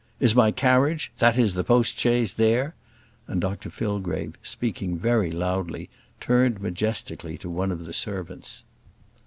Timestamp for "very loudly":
4.97-5.91